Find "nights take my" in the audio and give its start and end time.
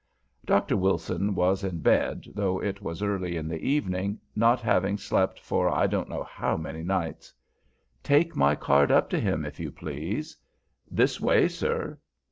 6.81-8.55